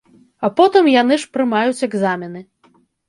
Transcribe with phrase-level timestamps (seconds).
[0.47, 2.43] А потым яны ж прымаюць экзамены.